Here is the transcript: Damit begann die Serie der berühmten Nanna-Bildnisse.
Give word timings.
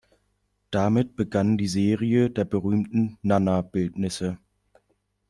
Damit 0.71 1.15
begann 1.15 1.59
die 1.59 1.67
Serie 1.67 2.31
der 2.31 2.43
berühmten 2.43 3.19
Nanna-Bildnisse. 3.21 4.39